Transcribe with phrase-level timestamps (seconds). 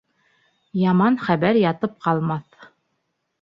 [0.83, 2.67] Яман хәбәр ятып ҡалмаҫ.